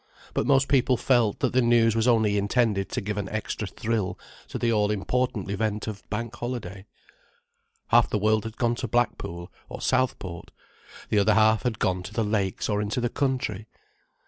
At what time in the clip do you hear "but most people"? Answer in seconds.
0.33-0.97